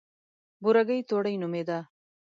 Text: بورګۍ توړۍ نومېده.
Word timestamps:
بورګۍ 0.61 0.99
توړۍ 1.09 1.35
نومېده. 1.41 1.79